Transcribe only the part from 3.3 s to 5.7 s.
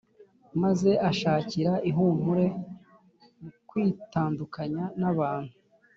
mu kwitandukanya n’abantu